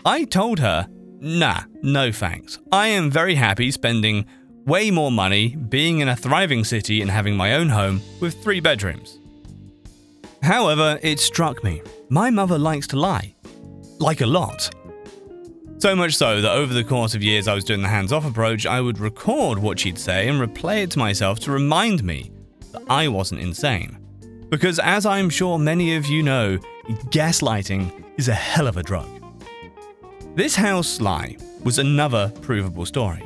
I 0.04 0.24
told 0.24 0.58
her, 0.58 0.86
nah, 1.20 1.62
no 1.80 2.12
thanks. 2.12 2.58
I 2.70 2.88
am 2.88 3.10
very 3.10 3.36
happy 3.36 3.70
spending 3.70 4.26
way 4.66 4.90
more 4.90 5.12
money 5.12 5.56
being 5.56 6.00
in 6.00 6.08
a 6.08 6.16
thriving 6.16 6.64
city 6.64 7.02
and 7.02 7.10
having 7.10 7.36
my 7.36 7.54
own 7.54 7.68
home 7.68 8.00
with 8.20 8.42
three 8.42 8.60
bedrooms. 8.60 9.18
However, 10.42 10.98
it 11.02 11.20
struck 11.20 11.62
me 11.64 11.82
my 12.08 12.30
mother 12.30 12.58
likes 12.58 12.86
to 12.88 12.96
lie. 12.96 13.34
Like 13.98 14.20
a 14.20 14.26
lot. 14.26 14.70
So 15.78 15.96
much 15.96 16.14
so 16.14 16.40
that 16.40 16.52
over 16.52 16.72
the 16.72 16.84
course 16.84 17.14
of 17.14 17.22
years 17.22 17.48
I 17.48 17.54
was 17.54 17.64
doing 17.64 17.82
the 17.82 17.88
hands 17.88 18.12
off 18.12 18.24
approach, 18.24 18.66
I 18.66 18.80
would 18.80 18.98
record 18.98 19.58
what 19.58 19.80
she'd 19.80 19.98
say 19.98 20.28
and 20.28 20.40
replay 20.40 20.84
it 20.84 20.90
to 20.92 20.98
myself 20.98 21.40
to 21.40 21.50
remind 21.50 22.04
me 22.04 22.30
that 22.72 22.82
I 22.88 23.08
wasn't 23.08 23.40
insane. 23.40 23.98
Because 24.48 24.78
as 24.78 25.06
I'm 25.06 25.28
sure 25.28 25.58
many 25.58 25.96
of 25.96 26.06
you 26.06 26.22
know, 26.22 26.58
gaslighting 27.10 28.04
is 28.16 28.28
a 28.28 28.34
hell 28.34 28.68
of 28.68 28.76
a 28.76 28.82
drug. 28.82 29.08
This 30.36 30.54
house 30.54 31.00
lie 31.00 31.36
was 31.64 31.78
another 31.78 32.32
provable 32.42 32.86
story 32.86 33.24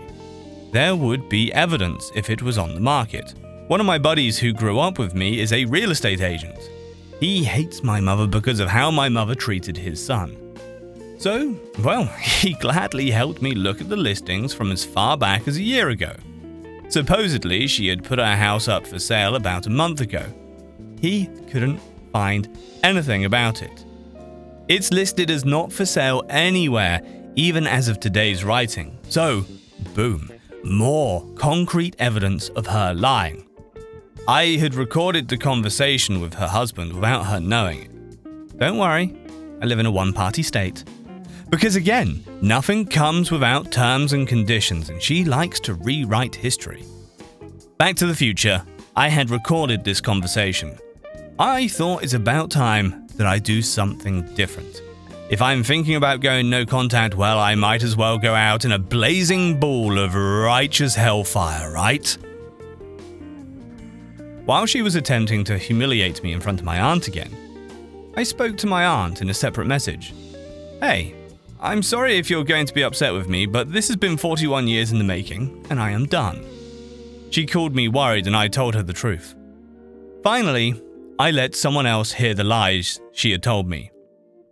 there 0.71 0.95
would 0.95 1.29
be 1.29 1.53
evidence 1.53 2.13
if 2.15 2.29
it 2.29 2.43
was 2.43 2.59
on 2.59 2.75
the 2.75 2.81
market. 2.81 3.35
One 3.69 3.81
of 3.81 3.87
my 3.87 3.99
buddies 3.99 4.39
who 4.39 4.53
grew 4.53 4.79
up 4.79 4.99
with 4.99 5.15
me 5.15 5.41
is 5.41 5.53
a 5.53 5.65
real 5.65 5.91
estate 5.91 6.21
agent. 6.21 6.71
He 7.21 7.43
hates 7.43 7.83
my 7.83 8.01
mother 8.01 8.27
because 8.27 8.61
of 8.61 8.69
how 8.69 8.91
my 8.91 9.09
mother 9.09 9.35
treated 9.35 9.77
his 9.77 10.05
son. 10.05 10.37
So, 11.19 11.59
well, 11.83 12.05
he 12.21 12.53
gladly 12.55 13.11
helped 13.11 13.41
me 13.41 13.55
look 13.55 13.81
at 13.81 13.89
the 13.89 13.97
listings 13.97 14.53
from 14.53 14.71
as 14.71 14.85
far 14.85 15.17
back 15.17 15.49
as 15.49 15.57
a 15.57 15.63
year 15.63 15.89
ago. 15.89 16.15
Supposedly, 16.91 17.67
she 17.67 17.89
had 17.89 18.05
put 18.05 18.19
her 18.19 18.37
house 18.37 18.69
up 18.69 18.87
for 18.87 18.99
sale 18.99 19.37
about 19.37 19.67
a 19.67 19.71
month 19.71 20.01
ago. 20.01 20.25
He 21.01 21.27
couldn't 21.51 21.81
find 22.13 22.57
anything 22.83 23.25
about 23.25 23.63
it. 23.63 23.85
It's 24.69 24.93
listed 24.93 25.31
as 25.31 25.45
not 25.45 25.73
for 25.73 25.87
sale 25.87 26.25
anywhere, 26.29 27.01
even 27.37 27.67
as 27.67 27.89
of 27.89 28.01
today's 28.01 28.45
writing. 28.45 28.99
So, 29.09 29.45
boom 29.95 30.38
more 30.69 31.27
concrete 31.35 31.97
evidence 31.99 32.49
of 32.51 32.67
her 32.67 32.95
lying. 32.95 33.49
I 34.27 34.57
had 34.61 34.75
recorded 34.75 35.29
the 35.29 35.39
conversation 35.39 36.21
with 36.21 36.35
her 36.35 36.49
husband 36.49 36.93
without 36.93 37.27
her 37.27 37.41
knowing 37.41 37.83
it. 37.83 38.59
Don't 38.59 38.79
worry, 38.79 39.17
I 39.63 39.67
live 39.67 39.79
in 39.79 39.87
a 39.87 39.91
one 39.91 40.13
party 40.13 40.43
state. 40.43 40.85
Because 41.51 41.77
again, 41.77 42.23
nothing 42.43 42.85
comes 42.85 43.31
without 43.31 43.73
terms 43.73 44.13
and 44.13 44.29
conditions, 44.29 44.91
and 44.91 45.01
she 45.01 45.25
likes 45.25 45.61
to 45.61 45.75
rewrite 45.75 46.35
history. 46.35 46.85
Back 47.79 47.97
to 47.97 48.07
the 48.07 48.15
future, 48.15 48.63
I 48.95 49.09
had 49.09 49.31
recorded 49.31 49.85
this 49.85 50.01
conversation. 50.01 50.77
I 51.39 51.69
thought 51.69 52.03
it's 52.03 52.15
about 52.15 52.51
time 52.51 53.07
that 53.17 53.27
I 53.27 53.39
do 53.39 53.63
something 53.63 54.23
different. 54.35 54.83
If 55.31 55.43
I'm 55.43 55.63
thinking 55.63 55.95
about 55.95 56.21
going 56.21 56.49
no 56.49 56.65
contact, 56.65 57.15
well, 57.15 57.39
I 57.39 57.55
might 57.55 57.83
as 57.83 57.95
well 57.95 58.17
go 58.17 58.35
out 58.35 58.65
in 58.65 58.73
a 58.73 58.79
blazing 58.79 59.61
ball 59.61 59.99
of 59.99 60.15
righteous 60.15 60.95
hellfire, 60.95 61.71
right? 61.71 62.17
While 64.47 64.65
she 64.65 64.81
was 64.81 64.95
attempting 64.95 65.45
to 65.45 65.59
humiliate 65.59 66.23
me 66.23 66.33
in 66.33 66.41
front 66.41 66.61
of 66.61 66.65
my 66.65 66.81
aunt 66.81 67.09
again, 67.09 67.31
I 68.17 68.23
spoke 68.23 68.57
to 68.59 68.67
my 68.67 68.87
aunt 68.87 69.21
in 69.21 69.29
a 69.29 69.35
separate 69.35 69.67
message. 69.67 70.15
Hey, 70.81 71.15
I'm 71.61 71.83
sorry 71.83 72.17
if 72.17 72.31
you're 72.31 72.43
going 72.43 72.65
to 72.65 72.73
be 72.73 72.83
upset 72.83 73.13
with 73.13 73.29
me, 73.29 73.45
but 73.45 73.71
this 73.71 73.89
has 73.89 73.97
been 73.97 74.17
41 74.17 74.67
years 74.67 74.93
in 74.93 74.99
the 74.99 75.05
making, 75.05 75.67
and 75.69 75.79
I 75.79 75.91
am 75.91 76.07
done. 76.07 76.43
She 77.29 77.45
called 77.45 77.75
me 77.75 77.89
worried, 77.89 78.27
and 78.27 78.35
I 78.35 78.49
told 78.49 78.75
her 78.75 78.83
the 78.83 78.95
truth. 78.95 79.35
Finally, 80.23 80.83
I 81.19 81.33
let 81.33 81.55
someone 81.55 81.85
else 81.85 82.13
hear 82.13 82.33
the 82.33 82.45
lies 82.45 82.99
she 83.13 83.31
had 83.31 83.43
told 83.43 83.69
me. 83.69 83.91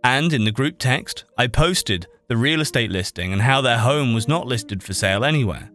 And 0.03 0.33
in 0.33 0.45
the 0.45 0.51
group 0.51 0.77
text, 0.79 1.25
I 1.37 1.47
posted 1.47 2.07
the 2.27 2.37
real 2.37 2.61
estate 2.61 2.91
listing 2.91 3.33
and 3.33 3.41
how 3.41 3.61
their 3.61 3.79
home 3.79 4.13
was 4.13 4.27
not 4.27 4.47
listed 4.47 4.83
for 4.83 4.93
sale 4.93 5.23
anywhere. 5.23 5.71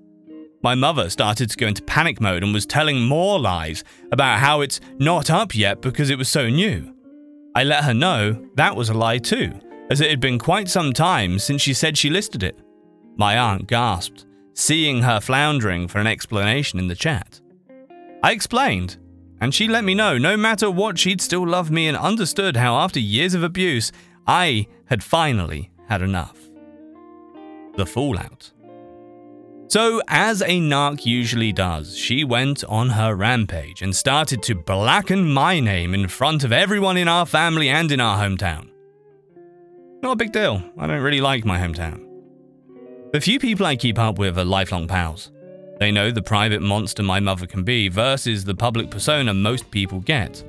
My 0.63 0.75
mother 0.75 1.11
started 1.11 1.51
to 1.51 1.57
go 1.57 1.67
into 1.67 1.83
panic 1.83 2.21
mode 2.21 2.45
and 2.45 2.55
was 2.55 2.67
telling 2.67 3.03
more 3.03 3.41
lies 3.41 3.83
about 4.13 4.39
how 4.39 4.61
it's 4.61 4.81
not 4.99 5.29
up 5.29 5.55
yet 5.55 5.81
because 5.81 6.09
it 6.09 6.19
was 6.19 6.29
so 6.29 6.49
new. 6.49 6.95
I 7.55 7.65
let 7.65 7.85
her 7.85 7.95
know 7.95 8.49
that 8.55 8.77
was 8.77 8.89
a 8.89 8.95
lie 8.95 9.19
too, 9.19 9.53
as 9.91 10.01
it 10.01 10.09
had 10.11 10.21
been 10.21 10.39
quite 10.39 10.69
some 10.69 10.93
time 10.93 11.39
since 11.39 11.63
she 11.63 11.75
said 11.75 11.99
she 11.99 12.11
listed 12.11 12.43
it. 12.43 12.59
My 13.17 13.37
aunt 13.37 13.67
gasped, 13.67 14.25
seeing 14.55 15.03
her 15.03 15.21
floundering 15.21 15.89
for 15.89 15.99
an 15.99 16.07
explanation 16.07 16.79
in 16.79 16.87
the 16.87 16.95
chat. 16.95 17.41
I 18.23 18.33
explained, 18.33 18.99
and 19.41 19.53
she 19.53 19.67
let 19.67 19.85
me 19.85 19.95
know 19.95 20.17
no 20.17 20.37
matter 20.37 20.71
what, 20.71 20.97
she'd 20.97 21.21
still 21.21 21.47
love 21.47 21.71
me 21.71 21.89
and 21.89 21.97
understood 21.97 22.57
how, 22.57 22.77
after 22.77 23.01
years 23.01 23.35
of 23.35 23.43
abuse, 23.43 23.91
I 24.27 24.67
had 24.87 25.03
finally 25.03 25.71
had 25.89 26.03
enough. 26.03 26.39
The 27.77 27.87
fallout. 27.87 28.53
So, 29.69 30.03
as 30.07 30.43
a 30.43 30.61
narc 30.61 31.07
usually 31.07 31.51
does, 31.51 31.97
she 31.97 32.25
went 32.25 32.63
on 32.65 32.91
her 32.91 33.15
rampage 33.15 33.81
and 33.81 33.97
started 33.97 34.43
to 34.43 34.55
blacken 34.55 35.33
my 35.33 35.61
name 35.61 35.95
in 35.95 36.09
front 36.09 36.45
of 36.45 36.53
everyone 36.53 36.99
in 36.99 37.09
our 37.09 37.25
family 37.25 37.71
and 37.71 37.91
in 37.91 37.99
our 37.99 38.19
hometown. 38.19 38.69
Not 40.03 40.13
a 40.13 40.17
big 40.17 40.33
deal, 40.33 40.63
I 40.77 40.87
don't 40.87 41.01
really 41.01 41.23
like 41.23 41.47
my 41.47 41.59
hometown. 41.59 42.07
The 43.13 43.21
few 43.21 43.39
people 43.39 43.65
I 43.65 43.77
keep 43.77 43.99
up 43.99 44.19
with 44.19 44.39
are 44.39 44.45
lifelong 44.45 44.89
pals. 44.89 45.31
They 45.79 45.91
know 45.91 46.11
the 46.11 46.23
private 46.23 46.61
monster 46.61 47.03
my 47.03 47.21
mother 47.21 47.47
can 47.47 47.65
be 47.65 47.89
versus 47.89 48.45
the 48.45 48.55
public 48.55 48.91
persona 48.91 49.33
most 49.33 49.71
people 49.71 50.01
get. 50.01 50.45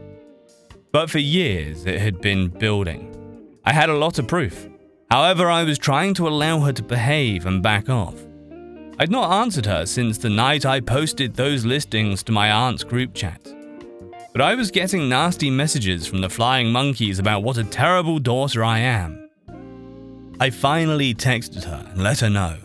But 0.92 1.10
for 1.10 1.20
years, 1.20 1.86
it 1.86 2.02
had 2.02 2.20
been 2.20 2.50
building. 2.50 3.23
I 3.66 3.72
had 3.72 3.90
a 3.90 3.98
lot 3.98 4.20
of 4.20 4.28
proof. 4.28 4.68
However, 5.10 5.50
I 5.50 5.64
was 5.64 5.78
trying 5.78 6.14
to 6.16 6.28
allow 6.28 6.60
her 6.60 6.74
to 6.74 6.84
behave 6.84 7.46
and 7.46 7.64
back 7.64 7.90
off. 7.90 8.16
I'd 9.00 9.10
not 9.12 9.42
answered 9.42 9.66
her 9.66 9.86
since 9.86 10.18
the 10.18 10.30
night 10.30 10.66
I 10.66 10.82
posted 10.82 11.34
those 11.34 11.66
listings 11.66 12.24
to 12.24 12.32
my 12.32 12.52
aunt's 12.52 12.84
group 12.84 13.14
chat. 13.14 13.42
But 14.34 14.42
I 14.42 14.56
was 14.56 14.70
getting 14.70 15.08
nasty 15.08 15.50
messages 15.50 16.06
from 16.08 16.20
the 16.22 16.30
flying 16.30 16.72
monkeys 16.72 17.20
about 17.20 17.44
what 17.44 17.58
a 17.58 17.64
terrible 17.64 18.20
daughter 18.20 18.64
I 18.64 18.80
am. 18.80 19.30
I 20.40 20.50
finally 20.50 21.14
texted 21.14 21.64
her 21.64 21.88
and 21.90 22.04
let 22.04 22.20
her 22.20 22.30
know. 22.30 22.58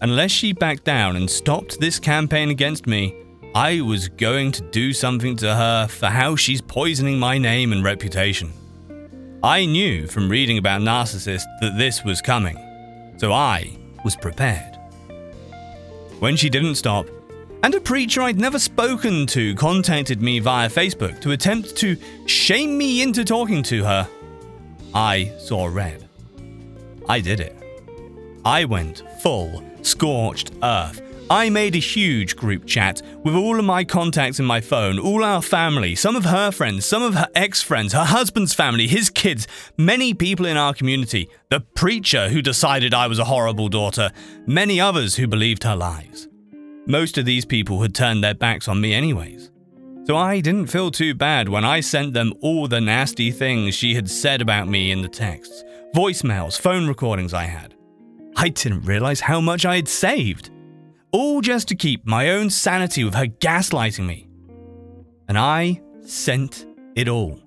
Unless 0.00 0.30
she 0.30 0.52
backed 0.52 0.84
down 0.84 1.16
and 1.16 1.28
stopped 1.28 1.78
this 1.78 1.98
campaign 1.98 2.48
against 2.48 2.86
me, 2.86 3.14
I 3.54 3.82
was 3.82 4.08
going 4.08 4.50
to 4.52 4.62
do 4.70 4.92
something 4.92 5.36
to 5.36 5.54
her 5.54 5.88
for 5.88 6.06
how 6.06 6.36
she's 6.36 6.62
poisoning 6.62 7.18
my 7.18 7.36
name 7.36 7.72
and 7.72 7.84
reputation. 7.84 8.50
I 9.44 9.64
knew 9.64 10.06
from 10.06 10.28
reading 10.28 10.58
about 10.58 10.82
narcissists 10.82 11.46
that 11.60 11.76
this 11.76 12.04
was 12.04 12.22
coming, 12.22 12.56
so 13.16 13.32
I 13.32 13.76
was 14.04 14.14
prepared 14.14 14.78
when 16.20 16.36
she 16.36 16.48
didn't 16.48 16.76
stop, 16.76 17.08
and 17.64 17.74
a 17.74 17.80
preacher 17.80 18.22
I'd 18.22 18.38
never 18.38 18.60
spoken 18.60 19.26
to 19.26 19.56
contacted 19.56 20.22
me 20.22 20.38
via 20.38 20.68
Facebook 20.68 21.20
to 21.22 21.32
attempt 21.32 21.74
to 21.78 21.96
shame 22.26 22.78
me 22.78 23.02
into 23.02 23.24
talking 23.24 23.64
to 23.64 23.82
her, 23.82 24.08
I 24.94 25.32
saw 25.38 25.66
red. 25.66 26.08
I 27.08 27.18
did 27.18 27.40
it. 27.40 27.56
I 28.44 28.64
went 28.64 29.02
full 29.20 29.64
scorched 29.82 30.52
earth. 30.62 31.02
I 31.32 31.48
made 31.48 31.74
a 31.74 31.78
huge 31.78 32.36
group 32.36 32.66
chat 32.66 33.00
with 33.24 33.34
all 33.34 33.58
of 33.58 33.64
my 33.64 33.84
contacts 33.84 34.38
in 34.38 34.44
my 34.44 34.60
phone, 34.60 34.98
all 34.98 35.24
our 35.24 35.40
family, 35.40 35.94
some 35.94 36.14
of 36.14 36.26
her 36.26 36.50
friends, 36.50 36.84
some 36.84 37.02
of 37.02 37.14
her 37.14 37.26
ex 37.34 37.62
friends, 37.62 37.94
her 37.94 38.04
husband's 38.04 38.52
family, 38.52 38.86
his 38.86 39.08
kids, 39.08 39.48
many 39.78 40.12
people 40.12 40.44
in 40.44 40.58
our 40.58 40.74
community, 40.74 41.30
the 41.48 41.60
preacher 41.60 42.28
who 42.28 42.42
decided 42.42 42.92
I 42.92 43.06
was 43.06 43.18
a 43.18 43.24
horrible 43.24 43.70
daughter, 43.70 44.10
many 44.46 44.78
others 44.78 45.16
who 45.16 45.26
believed 45.26 45.62
her 45.62 45.74
lies. 45.74 46.28
Most 46.86 47.16
of 47.16 47.24
these 47.24 47.46
people 47.46 47.80
had 47.80 47.94
turned 47.94 48.22
their 48.22 48.34
backs 48.34 48.68
on 48.68 48.82
me, 48.82 48.92
anyways. 48.92 49.50
So 50.04 50.18
I 50.18 50.40
didn't 50.40 50.66
feel 50.66 50.90
too 50.90 51.14
bad 51.14 51.48
when 51.48 51.64
I 51.64 51.80
sent 51.80 52.12
them 52.12 52.34
all 52.42 52.68
the 52.68 52.82
nasty 52.82 53.30
things 53.30 53.74
she 53.74 53.94
had 53.94 54.10
said 54.10 54.42
about 54.42 54.68
me 54.68 54.90
in 54.90 55.00
the 55.00 55.08
texts, 55.08 55.64
voicemails, 55.94 56.60
phone 56.60 56.86
recordings 56.86 57.32
I 57.32 57.44
had. 57.44 57.74
I 58.36 58.50
didn't 58.50 58.84
realize 58.84 59.20
how 59.20 59.40
much 59.40 59.64
I 59.64 59.76
had 59.76 59.88
saved 59.88 60.50
all 61.12 61.40
just 61.40 61.68
to 61.68 61.76
keep 61.76 62.06
my 62.06 62.30
own 62.30 62.50
sanity 62.50 63.04
with 63.04 63.14
her 63.14 63.26
gaslighting 63.26 64.06
me. 64.06 64.28
And 65.28 65.38
I 65.38 65.80
sent 66.00 66.66
it 66.96 67.08
all. 67.08 67.40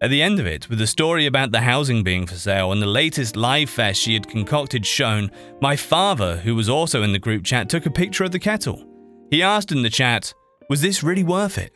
At 0.00 0.10
the 0.10 0.22
end 0.22 0.38
of 0.38 0.46
it, 0.46 0.68
with 0.68 0.78
the 0.78 0.86
story 0.86 1.24
about 1.24 1.50
the 1.50 1.62
housing 1.62 2.02
being 2.02 2.26
for 2.26 2.34
sale 2.34 2.72
and 2.72 2.82
the 2.82 2.86
latest 2.86 3.36
live 3.36 3.70
fest 3.70 4.00
she 4.00 4.12
had 4.12 4.28
concocted 4.28 4.84
shown, 4.84 5.30
my 5.62 5.76
father, 5.76 6.36
who 6.36 6.54
was 6.54 6.68
also 6.68 7.02
in 7.02 7.12
the 7.12 7.18
group 7.18 7.42
chat, 7.42 7.70
took 7.70 7.86
a 7.86 7.90
picture 7.90 8.24
of 8.24 8.32
the 8.32 8.38
kettle. 8.38 8.84
He 9.30 9.42
asked 9.42 9.72
in 9.72 9.82
the 9.82 9.88
chat, 9.88 10.34
Was 10.68 10.82
this 10.82 11.02
really 11.02 11.24
worth 11.24 11.56
it? 11.56 11.72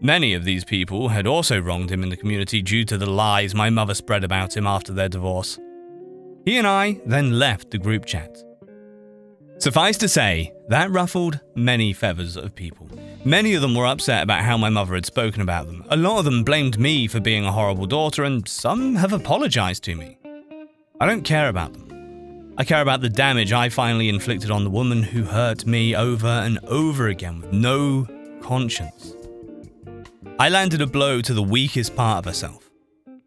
Many 0.00 0.32
of 0.34 0.44
these 0.44 0.64
people 0.64 1.08
had 1.08 1.26
also 1.26 1.60
wronged 1.60 1.90
him 1.90 2.02
in 2.04 2.08
the 2.08 2.16
community 2.16 2.62
due 2.62 2.84
to 2.84 2.96
the 2.96 3.10
lies 3.10 3.54
my 3.54 3.68
mother 3.68 3.94
spread 3.94 4.22
about 4.22 4.56
him 4.56 4.66
after 4.66 4.92
their 4.92 5.08
divorce. 5.08 5.58
He 6.44 6.56
and 6.56 6.66
I 6.66 7.00
then 7.04 7.38
left 7.38 7.70
the 7.70 7.78
group 7.78 8.06
chat. 8.06 8.42
Suffice 9.60 9.98
to 9.98 10.08
say, 10.08 10.54
that 10.68 10.90
ruffled 10.90 11.38
many 11.54 11.92
feathers 11.92 12.34
of 12.34 12.54
people. 12.54 12.88
Many 13.26 13.52
of 13.52 13.60
them 13.60 13.74
were 13.74 13.84
upset 13.84 14.22
about 14.22 14.40
how 14.42 14.56
my 14.56 14.70
mother 14.70 14.94
had 14.94 15.04
spoken 15.04 15.42
about 15.42 15.66
them. 15.66 15.84
A 15.90 15.98
lot 15.98 16.18
of 16.18 16.24
them 16.24 16.44
blamed 16.44 16.78
me 16.78 17.06
for 17.06 17.20
being 17.20 17.44
a 17.44 17.52
horrible 17.52 17.84
daughter, 17.84 18.24
and 18.24 18.48
some 18.48 18.94
have 18.94 19.12
apologized 19.12 19.84
to 19.84 19.94
me. 19.94 20.16
I 20.98 21.04
don't 21.04 21.24
care 21.24 21.50
about 21.50 21.74
them. 21.74 22.54
I 22.56 22.64
care 22.64 22.80
about 22.80 23.02
the 23.02 23.10
damage 23.10 23.52
I 23.52 23.68
finally 23.68 24.08
inflicted 24.08 24.50
on 24.50 24.64
the 24.64 24.70
woman 24.70 25.02
who 25.02 25.24
hurt 25.24 25.66
me 25.66 25.94
over 25.94 26.26
and 26.26 26.58
over 26.64 27.08
again 27.08 27.42
with 27.42 27.52
no 27.52 28.06
conscience. 28.40 29.14
I 30.38 30.48
landed 30.48 30.80
a 30.80 30.86
blow 30.86 31.20
to 31.20 31.34
the 31.34 31.42
weakest 31.42 31.94
part 31.94 32.20
of 32.20 32.24
herself 32.24 32.70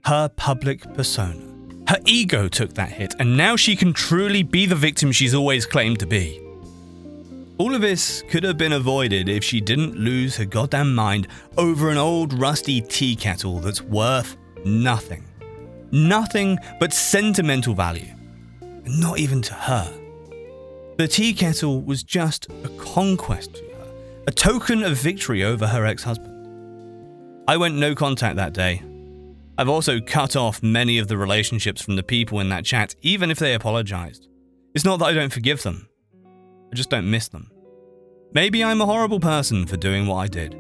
her 0.06 0.28
public 0.30 0.82
persona. 0.96 1.53
Her 1.88 2.00
ego 2.06 2.48
took 2.48 2.74
that 2.74 2.92
hit, 2.92 3.14
and 3.20 3.36
now 3.36 3.56
she 3.56 3.76
can 3.76 3.94
truly 3.94 4.44
be 4.44 4.66
the 4.66 4.76
victim 4.76 5.12
she's 5.12 5.34
always 5.34 5.66
claimed 5.66 6.00
to 6.00 6.06
be. 6.06 6.40
All 7.58 7.76
of 7.76 7.82
this 7.82 8.24
could 8.30 8.44
have 8.44 8.58
been 8.58 8.74
avoided 8.74 9.30
if 9.30 9.44
she 9.44 9.62
didn't 9.62 9.96
lose 9.96 10.36
her 10.38 10.46
goddamn 10.46 10.96
mind 10.96 11.28
over 11.58 11.90
an 11.90 11.98
old 11.98 12.34
rusty 12.34 12.82
tea 12.82 13.16
kettle 13.16 13.60
that's 13.60 13.82
worth 13.82 14.38
nothing. 14.66 15.24
Nothing 15.92 16.58
but 16.80 16.94
sentimental 16.94 17.76
value. 17.76 18.12
Not 18.86 19.20
even 19.20 19.42
to 19.44 19.54
her. 19.54 19.94
The 20.98 21.08
tea 21.08 21.34
kettle 21.34 21.82
was 21.82 22.04
just 22.04 22.48
a 22.64 22.70
conquest 22.80 23.56
to 23.56 23.64
her, 23.64 23.88
a 24.28 24.32
token 24.32 24.84
of 24.84 24.98
victory 24.98 25.44
over 25.44 25.68
her 25.68 25.86
ex 25.86 26.04
husband. 26.04 26.32
I 27.48 27.58
went 27.58 27.76
no 27.76 27.94
contact 27.94 28.38
that 28.38 28.54
day, 28.54 28.82
I've 29.56 29.70
also 29.70 30.00
cut 30.00 30.36
off 30.36 30.64
many 30.64 30.98
of 30.98 31.08
the 31.08 31.18
relationships 31.18 31.82
from 31.82 31.96
the 31.96 32.04
people 32.04 32.40
in 32.40 32.50
that 32.50 32.66
chat, 32.66 32.96
even 33.02 33.30
if 33.30 33.38
they 33.38 33.54
apologized. 33.54 34.28
It's 34.74 34.86
not 34.86 34.98
that 35.00 35.06
I 35.06 35.14
don't 35.14 35.32
forgive 35.32 35.62
them, 35.62 35.88
I 36.72 36.76
just 36.76 36.90
don't 36.90 37.10
miss 37.10 37.28
them. 37.28 37.52
Maybe 38.34 38.64
I'm 38.64 38.82
a 38.82 38.88
horrible 38.88 39.20
person 39.20 39.68
for 39.68 39.78
doing 39.78 40.08
what 40.08 40.16
I 40.16 40.28
did, 40.28 40.58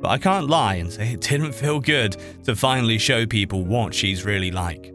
but 0.00 0.08
I 0.08 0.16
can't 0.16 0.48
lie 0.48 0.76
and 0.76 0.90
say 0.90 1.12
it 1.12 1.20
didn't 1.20 1.52
feel 1.52 1.78
good 1.78 2.16
to 2.44 2.56
finally 2.56 2.96
show 2.96 3.26
people 3.26 3.64
what 3.64 3.92
she's 3.92 4.24
really 4.24 4.50
like. 4.50 4.94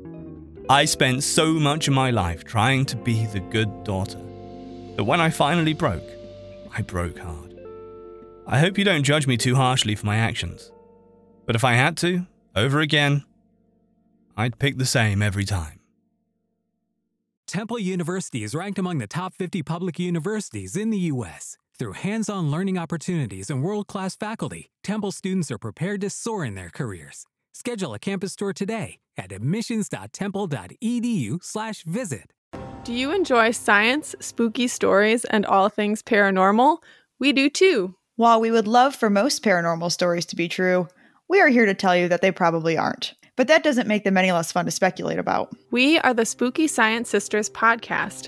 I 0.68 0.86
spent 0.86 1.22
so 1.22 1.54
much 1.54 1.88
of 1.88 1.94
my 1.94 2.10
life 2.10 2.44
trying 2.44 2.86
to 2.86 2.96
be 2.96 3.28
the 3.28 3.40
good 3.40 3.84
daughter 3.84 4.20
that 4.96 5.04
when 5.04 5.22
I 5.22 5.30
finally 5.30 5.74
broke, 5.74 6.10
I 6.76 6.82
broke 6.82 7.20
hard. 7.20 7.60
I 8.48 8.58
hope 8.58 8.80
you 8.80 8.84
don't 8.84 9.04
judge 9.04 9.28
me 9.28 9.38
too 9.38 9.56
harshly 9.56 9.94
for 9.94 10.08
my 10.08 10.18
actions, 10.18 10.72
but 11.46 11.56
if 11.56 11.64
I 11.64 11.74
had 11.74 11.98
to, 11.98 12.26
over 12.56 12.80
again, 12.80 13.26
I'd 14.38 14.60
pick 14.60 14.78
the 14.78 14.86
same 14.86 15.22
every 15.22 15.44
time. 15.46 15.80
Temple 17.48 17.80
University 17.80 18.44
is 18.44 18.56
ranked 18.56 18.80
among 18.80 19.00
the 19.00 19.08
top 19.08 19.34
50 19.34 19.62
public 19.64 20.00
universities 20.00 20.78
in 20.78 20.90
the 20.90 20.98
U.S. 20.98 21.58
Through 21.78 21.92
hands 21.94 22.30
on 22.30 22.50
learning 22.50 22.78
opportunities 22.78 23.50
and 23.50 23.62
world 23.62 23.88
class 23.88 24.16
faculty, 24.16 24.72
Temple 24.84 25.12
students 25.12 25.52
are 25.52 25.58
prepared 25.58 26.00
to 26.02 26.10
soar 26.10 26.46
in 26.46 26.56
their 26.56 26.70
careers. 26.70 27.26
Schedule 27.52 27.94
a 27.94 28.00
campus 28.00 28.38
tour 28.38 28.54
today 28.54 29.00
at 29.18 29.34
admissions.temple.edu/slash 29.34 31.84
visit. 31.84 32.32
Do 32.84 32.94
you 32.94 33.14
enjoy 33.14 33.52
science, 33.52 34.16
spooky 34.20 34.68
stories, 34.68 35.26
and 35.26 35.46
all 35.46 35.70
things 35.70 36.02
paranormal? 36.02 36.78
We 37.20 37.34
do 37.34 37.50
too. 37.50 37.96
While 38.16 38.40
we 38.40 38.52
would 38.52 38.68
love 38.68 38.96
for 38.96 39.10
most 39.10 39.44
paranormal 39.44 39.92
stories 39.92 40.26
to 40.28 40.36
be 40.36 40.48
true, 40.48 40.88
we 41.32 41.40
are 41.40 41.48
here 41.48 41.66
to 41.66 41.74
tell 41.74 41.96
you 41.96 42.10
that 42.10 42.22
they 42.22 42.30
probably 42.30 42.78
aren't. 42.78 43.14
But 43.38 43.48
that 43.48 43.64
doesn't 43.64 43.88
make 43.88 44.04
them 44.04 44.18
any 44.18 44.34
less 44.34 44.52
fun 44.52 44.66
to 44.66 44.72
speculate 44.72 45.18
about. 45.18 45.56
We 45.72 45.98
are 46.00 46.14
the 46.14 46.26
Spooky 46.26 46.68
Science 46.68 47.10
Sisters 47.10 47.50
podcast. 47.50 48.28